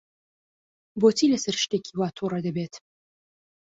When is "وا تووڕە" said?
1.97-2.39